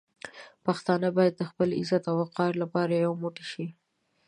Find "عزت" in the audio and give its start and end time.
1.79-2.03